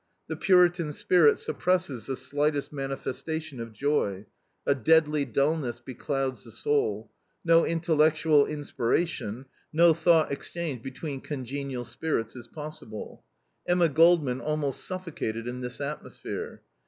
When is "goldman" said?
13.89-14.41